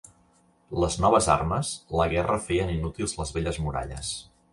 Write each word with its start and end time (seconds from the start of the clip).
Les 0.83 0.95
noves 1.03 1.27
armes 1.33 1.73
la 1.99 2.07
guerra 2.13 2.39
feien 2.47 2.73
inútils 2.77 3.13
les 3.21 3.33
velles 3.37 3.61
muralles. 3.67 4.11